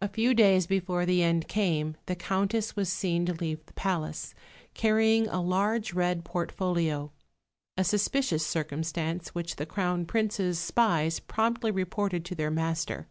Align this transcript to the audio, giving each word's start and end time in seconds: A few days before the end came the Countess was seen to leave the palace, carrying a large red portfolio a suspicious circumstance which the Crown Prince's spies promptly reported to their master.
A 0.00 0.08
few 0.08 0.34
days 0.34 0.66
before 0.66 1.06
the 1.06 1.22
end 1.22 1.46
came 1.46 1.96
the 2.06 2.16
Countess 2.16 2.74
was 2.74 2.88
seen 2.92 3.26
to 3.26 3.32
leave 3.32 3.64
the 3.66 3.72
palace, 3.74 4.34
carrying 4.74 5.28
a 5.28 5.40
large 5.40 5.92
red 5.92 6.24
portfolio 6.24 7.12
a 7.76 7.84
suspicious 7.84 8.44
circumstance 8.44 9.28
which 9.28 9.54
the 9.54 9.66
Crown 9.66 10.04
Prince's 10.04 10.58
spies 10.58 11.20
promptly 11.20 11.70
reported 11.70 12.24
to 12.24 12.34
their 12.34 12.50
master. 12.50 13.06